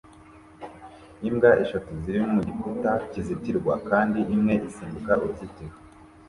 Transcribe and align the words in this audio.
Imbwa 1.27 1.51
eshatu 1.63 1.91
ziri 2.01 2.19
mu 2.33 2.39
gikuta 2.47 2.91
kizitirwa 3.11 3.73
kandi 3.89 4.19
imwe 4.35 4.53
isimbuka 4.67 5.13
uruzitiro 5.23 5.75